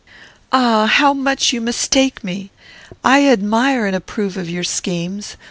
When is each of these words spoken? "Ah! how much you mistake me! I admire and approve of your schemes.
"Ah! 0.51 0.87
how 0.87 1.13
much 1.13 1.53
you 1.53 1.61
mistake 1.61 2.23
me! 2.23 2.49
I 3.03 3.27
admire 3.27 3.85
and 3.85 3.95
approve 3.95 4.35
of 4.35 4.49
your 4.49 4.63
schemes. 4.63 5.37